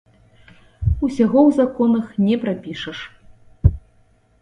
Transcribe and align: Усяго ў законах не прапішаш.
Усяго 1.09 1.39
ў 1.47 1.49
законах 1.59 2.05
не 2.25 2.35
прапішаш. 2.47 3.07